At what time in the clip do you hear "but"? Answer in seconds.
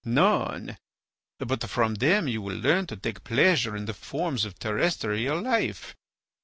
1.37-1.69